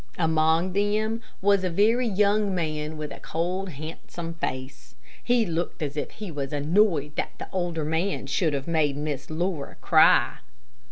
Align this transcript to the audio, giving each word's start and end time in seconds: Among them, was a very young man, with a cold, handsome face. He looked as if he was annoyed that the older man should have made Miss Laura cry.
Among 0.17 0.73
them, 0.73 1.21
was 1.43 1.63
a 1.63 1.69
very 1.69 2.07
young 2.07 2.55
man, 2.55 2.97
with 2.97 3.11
a 3.13 3.19
cold, 3.19 3.69
handsome 3.69 4.33
face. 4.33 4.95
He 5.23 5.45
looked 5.45 5.83
as 5.83 5.95
if 5.95 6.09
he 6.09 6.31
was 6.31 6.51
annoyed 6.51 7.15
that 7.17 7.33
the 7.37 7.47
older 7.51 7.85
man 7.85 8.25
should 8.25 8.53
have 8.55 8.67
made 8.67 8.97
Miss 8.97 9.29
Laura 9.29 9.75
cry. 9.79 10.39